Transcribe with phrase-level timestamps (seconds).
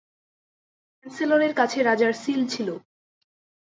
[0.99, 2.69] চ্যান্সেলরের কাছে রাজার সীল ছিল।